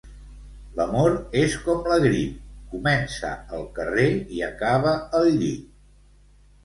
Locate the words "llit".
5.43-5.69